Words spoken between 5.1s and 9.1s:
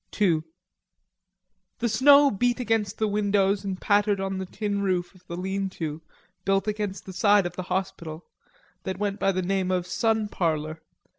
of the lean to, built against the side of the hospital, that